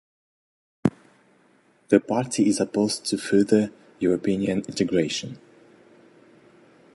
The 1.89 1.99
party 1.99 2.49
is 2.49 2.59
opposed 2.59 3.05
to 3.11 3.19
further 3.19 3.71
European 3.99 4.43
integration. 4.49 5.37